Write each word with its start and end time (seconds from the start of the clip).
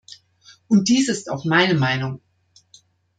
Und 0.67 0.89
dies 0.89 1.09
ist 1.09 1.29
auch 1.29 1.45
meine 1.45 1.75
Meinung. 1.75 2.21